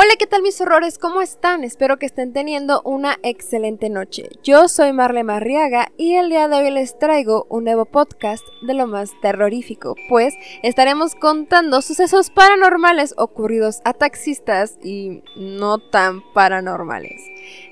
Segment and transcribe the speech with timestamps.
[0.00, 0.96] Hola, ¿qué tal mis horrores?
[0.96, 1.64] ¿Cómo están?
[1.64, 4.28] Espero que estén teniendo una excelente noche.
[4.44, 8.74] Yo soy Marle Marriaga y el día de hoy les traigo un nuevo podcast de
[8.74, 17.20] lo más terrorífico, pues estaremos contando sucesos paranormales ocurridos a taxistas y no tan paranormales.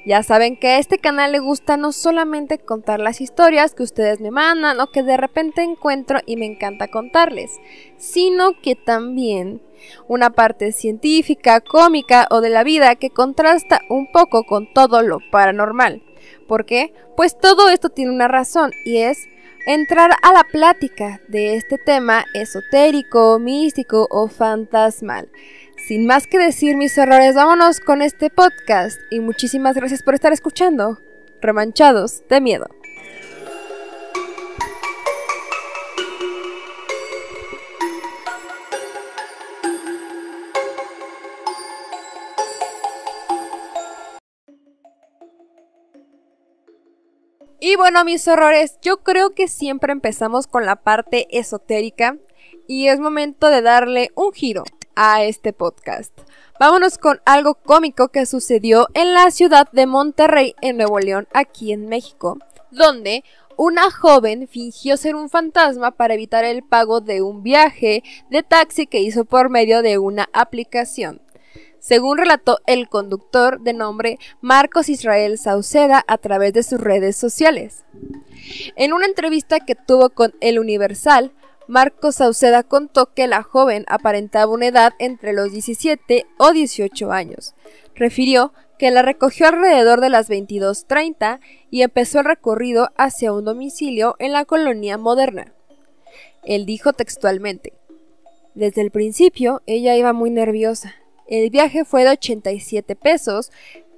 [0.04, 4.20] Ya saben que a este canal le gusta no solamente contar las historias que ustedes
[4.20, 7.52] me mandan o que de repente encuentro y me encanta contarles,
[7.96, 9.62] sino que también
[10.08, 15.18] una parte científica, cómica o de la vida que contrasta un poco con todo lo
[15.30, 16.02] paranormal.
[16.46, 16.92] ¿Por qué?
[17.16, 19.28] Pues todo esto tiene una razón y es
[19.66, 25.28] entrar a la plática de este tema esotérico, místico o fantasmal.
[25.78, 30.32] Sin más que decir mis errores, vámonos con este podcast y muchísimas gracias por estar
[30.32, 30.98] escuchando.
[31.40, 32.66] Remanchados de miedo.
[47.60, 52.16] Y bueno, mis horrores, yo creo que siempre empezamos con la parte esotérica
[52.66, 54.64] y es momento de darle un giro
[54.96, 56.12] a este podcast.
[56.58, 61.72] Vámonos con algo cómico que sucedió en la ciudad de Monterrey, en Nuevo León, aquí
[61.72, 62.38] en México,
[62.72, 63.22] donde
[63.56, 68.86] una joven fingió ser un fantasma para evitar el pago de un viaje de taxi
[68.86, 71.20] que hizo por medio de una aplicación
[71.86, 77.84] según relató el conductor de nombre Marcos Israel Sauceda a través de sus redes sociales.
[78.74, 81.32] En una entrevista que tuvo con El Universal,
[81.68, 87.54] Marcos Sauceda contó que la joven aparentaba una edad entre los 17 o 18 años.
[87.96, 94.14] Refirió que la recogió alrededor de las 22.30 y empezó el recorrido hacia un domicilio
[94.18, 95.54] en la colonia moderna.
[96.44, 97.72] Él dijo textualmente,
[98.54, 100.94] Desde el principio ella iba muy nerviosa,
[101.26, 103.50] el viaje fue de 87 pesos,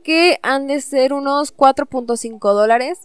[0.03, 3.01] que han de ser unos 4.5 dólares.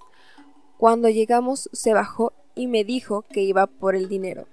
[0.77, 4.47] Cuando llegamos se bajó y me dijo que iba por el dinero.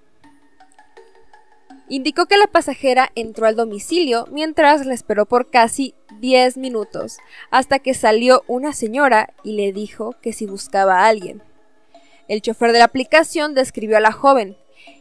[1.90, 7.18] Indicó que la pasajera entró al domicilio mientras la esperó por casi 10 minutos,
[7.50, 11.42] hasta que salió una señora y le dijo que si buscaba a alguien.
[12.28, 14.56] El chofer de la aplicación describió a la joven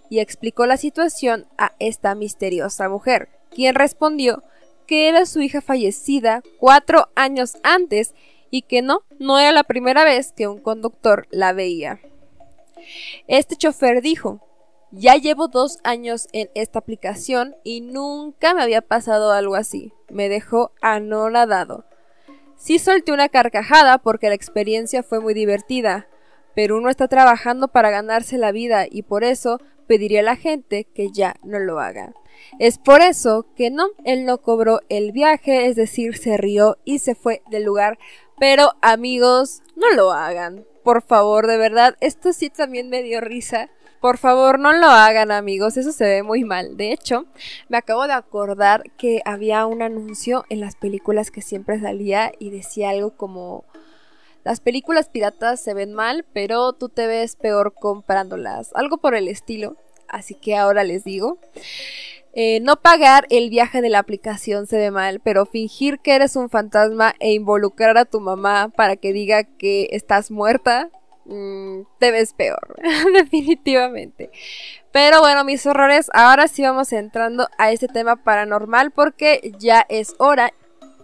[0.09, 4.41] y explicó la situación a esta misteriosa mujer, quien respondió
[4.87, 8.15] que era su hija fallecida cuatro años antes
[8.49, 11.99] y que no, no era la primera vez que un conductor la veía.
[13.27, 14.41] Este chofer dijo,
[14.91, 19.93] ya llevo dos años en esta aplicación y nunca me había pasado algo así.
[20.09, 21.85] Me dejó anonadado.
[22.55, 26.07] Sí solté una carcajada porque la experiencia fue muy divertida,
[26.55, 30.83] pero uno está trabajando para ganarse la vida y por eso pediría a la gente
[30.83, 32.13] que ya no lo haga.
[32.57, 36.99] Es por eso que no, él no cobró el viaje, es decir, se rió y
[36.99, 37.97] se fue del lugar.
[38.39, 40.65] Pero amigos, no lo hagan.
[40.83, 43.69] Por favor, de verdad, esto sí también me dio risa.
[43.99, 46.77] Por favor, no lo hagan, amigos, eso se ve muy mal.
[46.77, 47.25] De hecho,
[47.67, 52.49] me acabo de acordar que había un anuncio en las películas que siempre salía y
[52.49, 53.65] decía algo como
[54.43, 58.71] las películas piratas se ven mal, pero tú te ves peor comprándolas.
[58.73, 59.75] Algo por el estilo.
[60.07, 61.37] Así que ahora les digo.
[62.33, 66.35] Eh, no pagar el viaje de la aplicación se ve mal, pero fingir que eres
[66.35, 70.89] un fantasma e involucrar a tu mamá para que diga que estás muerta,
[71.29, 72.75] mm, te ves peor,
[73.13, 74.29] definitivamente.
[74.91, 80.15] Pero bueno, mis horrores, ahora sí vamos entrando a este tema paranormal porque ya es
[80.17, 80.51] hora.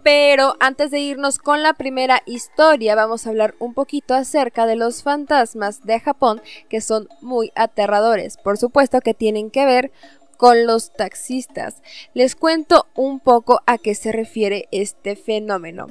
[0.02, 4.76] Pero antes de irnos con la primera historia, vamos a hablar un poquito acerca de
[4.76, 8.36] los fantasmas de Japón que son muy aterradores.
[8.36, 9.90] Por supuesto que tienen que ver
[10.36, 11.82] con los taxistas.
[12.14, 15.88] Les cuento un poco a qué se refiere este fenómeno.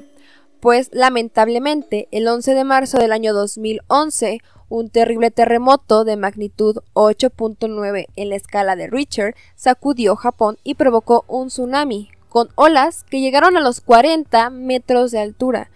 [0.66, 8.06] Pues lamentablemente, el 11 de marzo del año 2011, un terrible terremoto de magnitud 8.9
[8.16, 13.56] en la escala de Richter sacudió Japón y provocó un tsunami, con olas que llegaron
[13.56, 15.70] a los 40 metros de altura,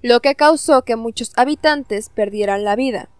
[0.00, 3.10] lo que causó que muchos habitantes perdieran la vida.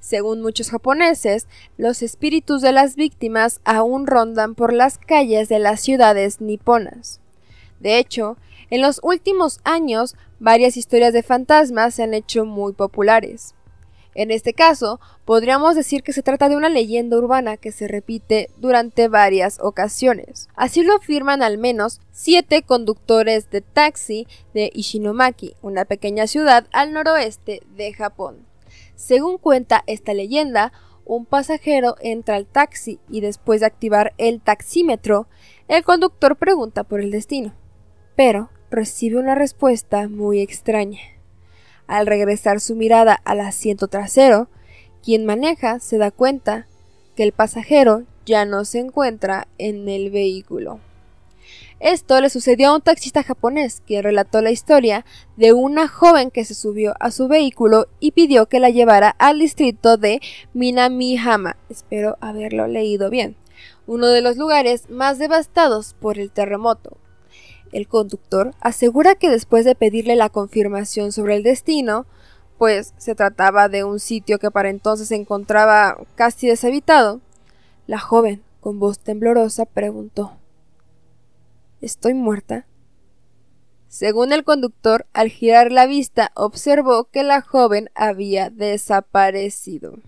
[0.00, 1.46] Según muchos japoneses,
[1.76, 7.20] los espíritus de las víctimas aún rondan por las calles de las ciudades niponas.
[7.78, 8.36] De hecho,
[8.70, 13.54] en los últimos años, varias historias de fantasmas se han hecho muy populares.
[14.16, 18.48] En este caso, podríamos decir que se trata de una leyenda urbana que se repite
[18.56, 20.48] durante varias ocasiones.
[20.56, 26.94] Así lo afirman al menos siete conductores de taxi de Ishinomaki, una pequeña ciudad al
[26.94, 28.46] noroeste de Japón.
[28.94, 30.72] Según cuenta esta leyenda,
[31.04, 35.28] un pasajero entra al taxi y después de activar el taxímetro,
[35.68, 37.54] el conductor pregunta por el destino.
[38.16, 41.00] Pero recibe una respuesta muy extraña.
[41.86, 44.48] Al regresar su mirada al asiento trasero,
[45.02, 46.66] quien maneja se da cuenta
[47.14, 50.80] que el pasajero ya no se encuentra en el vehículo.
[51.78, 55.04] Esto le sucedió a un taxista japonés, quien relató la historia
[55.36, 59.38] de una joven que se subió a su vehículo y pidió que la llevara al
[59.38, 60.20] distrito de
[60.54, 61.56] Minamihama.
[61.68, 63.36] Espero haberlo leído bien.
[63.86, 66.96] Uno de los lugares más devastados por el terremoto.
[67.72, 72.06] El conductor asegura que después de pedirle la confirmación sobre el destino,
[72.58, 77.20] pues se trataba de un sitio que para entonces se encontraba casi deshabitado,
[77.86, 80.32] la joven, con voz temblorosa, preguntó
[81.80, 82.66] ¿Estoy muerta?
[83.88, 89.98] Según el conductor, al girar la vista observó que la joven había desaparecido.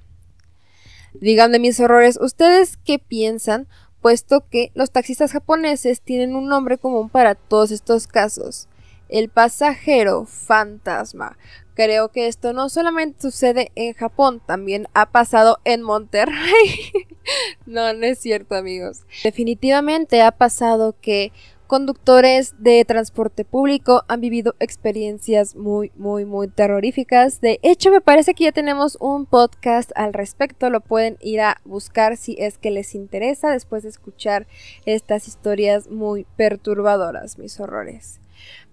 [1.15, 3.69] Díganme mis horrores, ¿ustedes qué piensan?
[4.01, 8.69] Puesto que los taxistas japoneses tienen un nombre común para todos estos casos.
[9.09, 11.37] El pasajero fantasma.
[11.75, 16.93] Creo que esto no solamente sucede en Japón, también ha pasado en Monterrey.
[17.67, 19.03] no, no es cierto amigos.
[19.23, 21.33] Definitivamente ha pasado que
[21.69, 27.41] conductores de transporte público han vivido experiencias muy, muy, muy terroríficas.
[27.41, 30.71] De hecho, me parece que ya tenemos un podcast al respecto.
[30.71, 34.49] Lo pueden ir a buscar si es que les interesa después de escuchar
[34.87, 38.19] estas historias muy perturbadoras, mis horrores.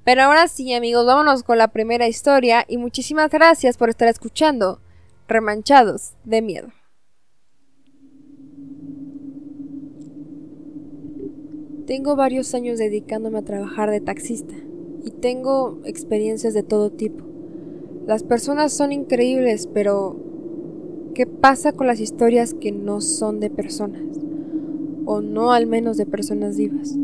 [0.04, 4.80] Pero ahora sí, amigos, vámonos con la primera historia y muchísimas gracias por estar escuchando.
[5.28, 6.85] Remanchados de miedo.
[11.86, 14.56] Tengo varios años dedicándome a trabajar de taxista
[15.04, 17.24] y tengo experiencias de todo tipo.
[18.08, 20.16] Las personas son increíbles, pero
[21.14, 24.02] ¿qué pasa con las historias que no son de personas?
[25.06, 26.98] O no al menos de personas vivas.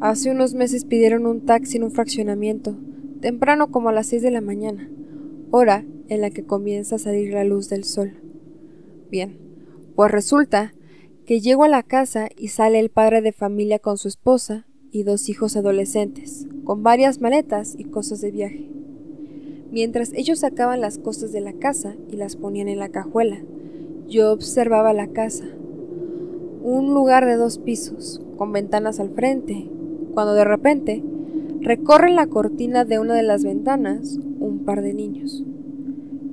[0.00, 2.76] Hace unos meses pidieron un taxi en un fraccionamiento,
[3.22, 4.90] temprano como a las 6 de la mañana,
[5.50, 8.12] hora en la que comienza a salir la luz del sol.
[9.10, 9.38] Bien,
[9.96, 10.74] pues resulta
[11.28, 15.02] que llego a la casa y sale el padre de familia con su esposa y
[15.02, 18.70] dos hijos adolescentes, con varias maletas y cosas de viaje.
[19.70, 23.42] Mientras ellos sacaban las cosas de la casa y las ponían en la cajuela,
[24.08, 25.44] yo observaba la casa.
[26.62, 29.68] Un lugar de dos pisos, con ventanas al frente,
[30.14, 31.04] cuando de repente
[31.60, 35.44] recorren la cortina de una de las ventanas un par de niños.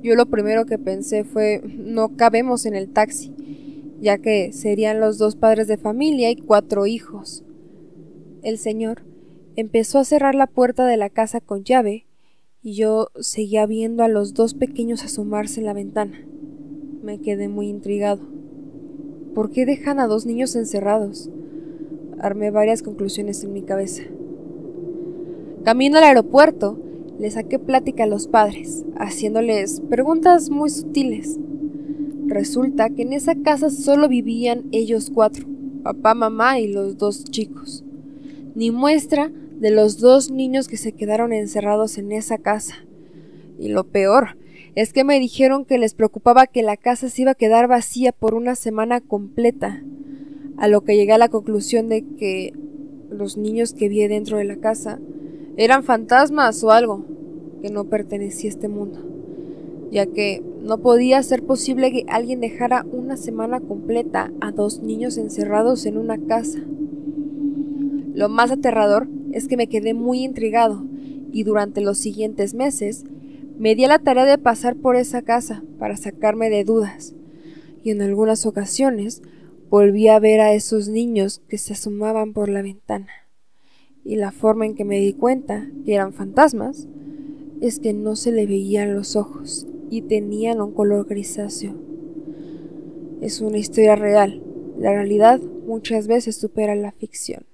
[0.00, 3.35] Yo lo primero que pensé fue no cabemos en el taxi
[4.00, 7.44] ya que serían los dos padres de familia y cuatro hijos.
[8.42, 9.02] El señor
[9.56, 12.06] empezó a cerrar la puerta de la casa con llave
[12.62, 16.26] y yo seguía viendo a los dos pequeños asomarse en la ventana.
[17.02, 18.20] Me quedé muy intrigado.
[19.34, 21.30] ¿Por qué dejan a dos niños encerrados?
[22.18, 24.02] Armé varias conclusiones en mi cabeza.
[25.64, 26.78] Camino al aeropuerto,
[27.18, 31.38] le saqué plática a los padres, haciéndoles preguntas muy sutiles.
[32.26, 35.46] Resulta que en esa casa solo vivían ellos cuatro,
[35.82, 37.84] papá, mamá y los dos chicos.
[38.54, 39.30] Ni muestra
[39.60, 42.74] de los dos niños que se quedaron encerrados en esa casa.
[43.58, 44.36] Y lo peor
[44.74, 48.12] es que me dijeron que les preocupaba que la casa se iba a quedar vacía
[48.12, 49.82] por una semana completa,
[50.58, 52.52] a lo que llegué a la conclusión de que
[53.10, 55.00] los niños que vi dentro de la casa
[55.56, 57.06] eran fantasmas o algo
[57.62, 59.02] que no pertenecía a este mundo,
[59.90, 65.16] ya que no podía ser posible que alguien dejara una semana completa a dos niños
[65.16, 66.60] encerrados en una casa.
[68.14, 70.84] Lo más aterrador es que me quedé muy intrigado
[71.32, 73.04] y durante los siguientes meses
[73.58, 77.14] me di a la tarea de pasar por esa casa para sacarme de dudas
[77.82, 79.22] y en algunas ocasiones
[79.70, 83.08] volví a ver a esos niños que se asomaban por la ventana.
[84.04, 86.88] Y la forma en que me di cuenta que eran fantasmas
[87.60, 91.74] es que no se le veían los ojos y tenían un color grisáceo.
[93.20, 94.42] Es una historia real.
[94.78, 97.46] La realidad muchas veces supera la ficción.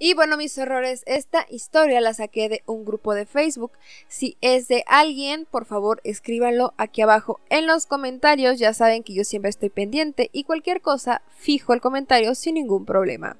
[0.00, 3.72] Y bueno, mis errores, esta historia la saqué de un grupo de Facebook.
[4.06, 8.58] Si es de alguien, por favor escríbanlo aquí abajo en los comentarios.
[8.58, 12.84] Ya saben que yo siempre estoy pendiente y cualquier cosa fijo el comentario sin ningún
[12.86, 13.36] problema.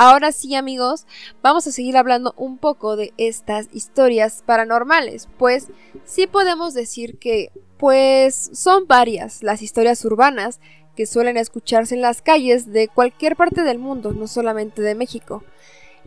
[0.00, 1.06] Ahora sí amigos,
[1.42, 5.66] vamos a seguir hablando un poco de estas historias paranormales, pues
[6.04, 10.60] sí podemos decir que pues son varias las historias urbanas
[10.94, 15.42] que suelen escucharse en las calles de cualquier parte del mundo, no solamente de México.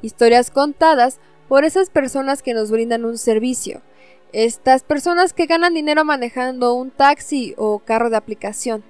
[0.02, 1.20] Historias contadas
[1.50, 3.82] por esas personas que nos brindan un servicio.
[4.32, 8.86] Estas personas que ganan dinero manejando un taxi o carro de aplicación.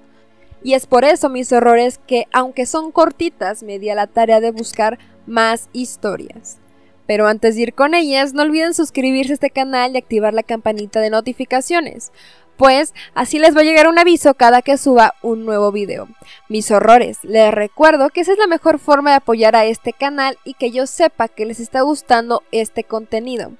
[0.64, 4.40] Y es por eso mis horrores que, aunque son cortitas, me di a la tarea
[4.40, 6.58] de buscar más historias.
[7.06, 10.44] Pero antes de ir con ellas, no olviden suscribirse a este canal y activar la
[10.44, 12.12] campanita de notificaciones,
[12.62, 16.06] pues así les va a llegar un aviso cada que suba un nuevo video.
[16.48, 20.38] Mis horrores, les recuerdo que esa es la mejor forma de apoyar a este canal
[20.44, 23.50] y que yo sepa que les está gustando este contenido.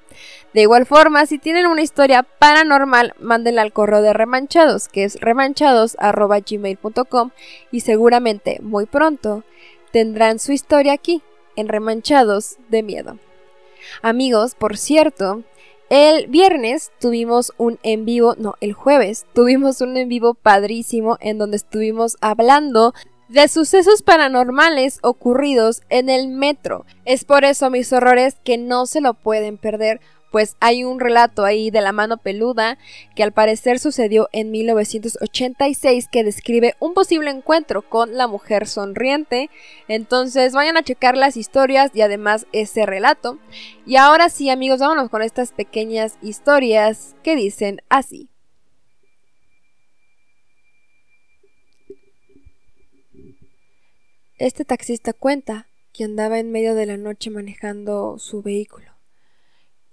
[0.53, 5.19] De igual forma, si tienen una historia paranormal, mándenla al correo de remanchados, que es
[5.19, 7.31] remanchados.gmail.com
[7.73, 9.43] y seguramente muy pronto
[9.91, 11.21] tendrán su historia aquí,
[11.57, 13.19] en Remanchados de Miedo.
[14.01, 15.43] Amigos, por cierto,
[15.93, 21.37] el viernes tuvimos un en vivo, no, el jueves tuvimos un en vivo padrísimo en
[21.37, 22.95] donde estuvimos hablando
[23.29, 26.83] de sucesos paranormales ocurridos en el metro.
[27.05, 30.01] Es por eso, mis horrores, que no se lo pueden perder
[30.33, 32.79] pues hay un relato ahí de la mano peluda
[33.15, 39.51] que al parecer sucedió en 1986 que describe un posible encuentro con la mujer sonriente.
[39.87, 43.37] Entonces vayan a checar las historias y además ese relato.
[43.85, 48.27] Y ahora sí amigos, vámonos con estas pequeñas historias que dicen así.
[54.39, 58.92] Este taxista cuenta que andaba en medio de la noche manejando su vehículo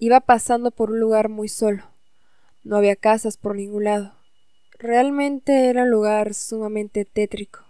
[0.03, 1.85] Iba pasando por un lugar muy solo.
[2.65, 4.15] No había casas por ningún lado.
[4.79, 7.67] Realmente era un lugar sumamente tétrico.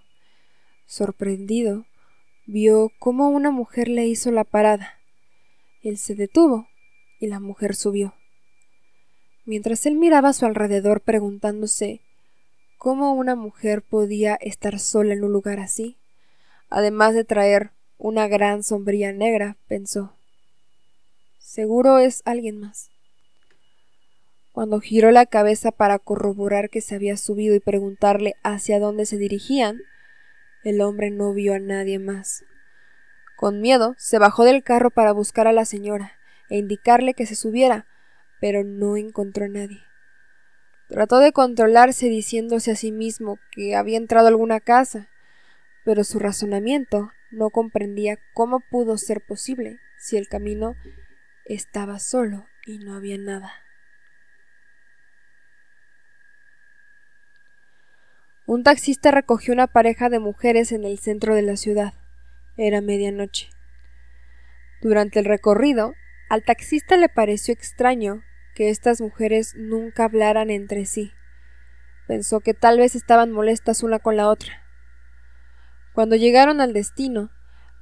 [0.86, 1.86] Sorprendido,
[2.46, 5.00] vio cómo una mujer le hizo la parada.
[5.82, 6.68] Él se detuvo
[7.18, 8.14] y la mujer subió.
[9.44, 12.00] Mientras él miraba a su alrededor preguntándose
[12.78, 15.98] cómo una mujer podía estar sola en un lugar así,
[16.68, 20.19] además de traer una gran sombría negra, pensó.
[21.52, 22.92] Seguro es alguien más.
[24.52, 29.18] Cuando giró la cabeza para corroborar que se había subido y preguntarle hacia dónde se
[29.18, 29.80] dirigían,
[30.62, 32.44] el hombre no vio a nadie más.
[33.36, 36.12] Con miedo, se bajó del carro para buscar a la señora
[36.50, 37.88] e indicarle que se subiera,
[38.40, 39.82] pero no encontró a nadie.
[40.86, 45.08] Trató de controlarse diciéndose a sí mismo que había entrado a alguna casa,
[45.84, 50.76] pero su razonamiento no comprendía cómo pudo ser posible si el camino
[51.54, 53.52] estaba solo y no había nada.
[58.46, 61.94] Un taxista recogió una pareja de mujeres en el centro de la ciudad.
[62.56, 63.48] Era medianoche.
[64.80, 65.92] Durante el recorrido,
[66.28, 68.22] al taxista le pareció extraño
[68.54, 71.12] que estas mujeres nunca hablaran entre sí.
[72.06, 74.64] Pensó que tal vez estaban molestas una con la otra.
[75.94, 77.30] Cuando llegaron al destino,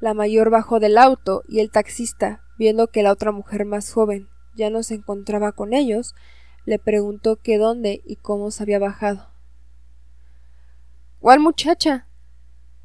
[0.01, 4.29] la mayor bajó del auto y el taxista, Viendo que la otra mujer más joven
[4.57, 6.15] ya no se encontraba con ellos,
[6.67, 9.29] le preguntó que dónde y cómo se había bajado.
[11.21, 12.09] ¿Cuál muchacha?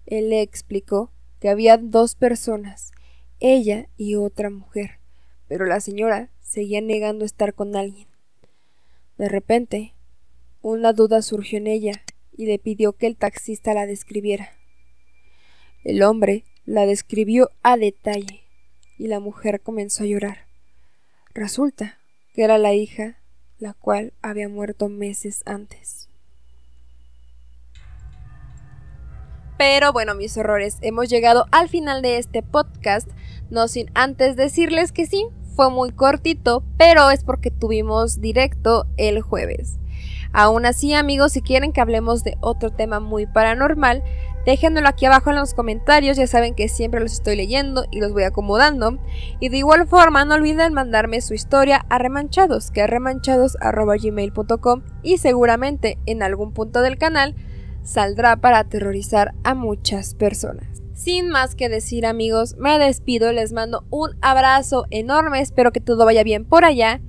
[0.05, 2.91] Él le explicó que había dos personas,
[3.39, 4.99] ella y otra mujer,
[5.47, 8.07] pero la señora seguía negando estar con alguien.
[9.17, 9.95] De repente,
[10.61, 14.51] una duda surgió en ella y le pidió que el taxista la describiera.
[15.83, 18.42] El hombre la describió a detalle
[19.03, 20.47] y la mujer comenzó a llorar.
[21.33, 21.99] Resulta
[22.33, 23.17] que era la hija
[23.59, 26.07] la cual había muerto meses antes.
[29.57, 33.09] Pero bueno, mis horrores, hemos llegado al final de este podcast,
[33.49, 39.21] no sin antes decirles que sí, fue muy cortito, pero es porque tuvimos directo el
[39.21, 39.79] jueves.
[40.31, 44.01] Aún así, amigos, si quieren que hablemos de otro tema muy paranormal,
[44.45, 48.11] Déjenmelo aquí abajo en los comentarios, ya saben que siempre los estoy leyendo y los
[48.11, 48.99] voy acomodando.
[49.39, 55.17] Y de igual forma, no olviden mandarme su historia a remanchados, que es remanchados.gmail.com y
[55.17, 57.35] seguramente en algún punto del canal
[57.83, 60.81] saldrá para aterrorizar a muchas personas.
[60.93, 66.05] Sin más que decir amigos, me despido, les mando un abrazo enorme, espero que todo
[66.05, 67.01] vaya bien por allá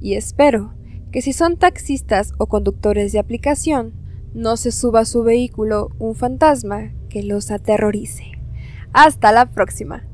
[0.00, 0.74] y espero
[1.10, 3.94] que si son taxistas o conductores de aplicación,
[4.34, 8.32] no se suba a su vehículo un fantasma que los aterrorice.
[8.92, 10.04] Hasta la próxima.